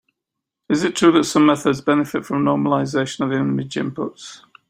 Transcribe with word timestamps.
It 0.67 0.77
is 0.83 0.93
true 0.95 1.11
that 1.11 1.25
some 1.25 1.45
methods 1.45 1.79
benefit 1.79 2.25
from 2.25 2.43
normalization 2.43 3.19
of 3.23 3.31
image 3.31 3.75
inputs. 3.75 4.41